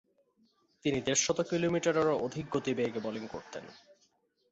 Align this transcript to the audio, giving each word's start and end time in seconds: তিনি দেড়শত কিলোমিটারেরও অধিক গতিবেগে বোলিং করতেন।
তিনি 0.85 0.99
দেড়শত 1.01 1.39
কিলোমিটারেরও 1.41 2.15
অধিক 2.17 2.45
গতিবেগে 2.51 2.99
বোলিং 2.99 3.23
করতেন। 3.27 3.63